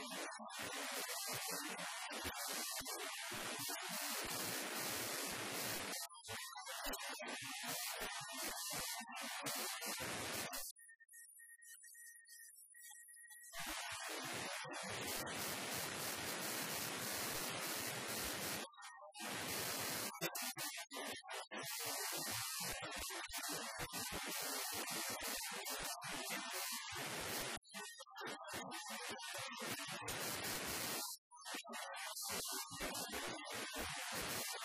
[0.00, 0.48] やったー!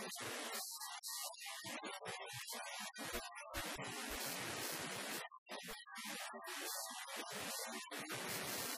[0.00, 0.12] Thank
[8.64, 8.69] you.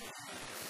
[0.00, 0.69] you